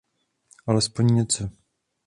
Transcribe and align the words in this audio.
Alespoň 0.65 1.07
něco. 1.07 1.49